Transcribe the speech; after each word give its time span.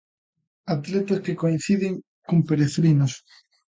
Atletas 0.75 1.19
que 1.25 1.35
coinciden 1.41 1.93
con 2.27 2.37
peregrinos. 2.47 3.13